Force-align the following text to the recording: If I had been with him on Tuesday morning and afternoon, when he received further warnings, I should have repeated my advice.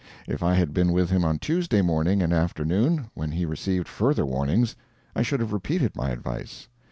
If 0.27 0.41
I 0.41 0.55
had 0.55 0.73
been 0.73 0.93
with 0.93 1.11
him 1.11 1.23
on 1.23 1.37
Tuesday 1.37 1.83
morning 1.83 2.23
and 2.23 2.33
afternoon, 2.33 3.11
when 3.13 3.29
he 3.33 3.45
received 3.45 3.87
further 3.87 4.25
warnings, 4.25 4.75
I 5.15 5.21
should 5.21 5.41
have 5.41 5.53
repeated 5.53 5.95
my 5.95 6.09
advice. 6.09 6.67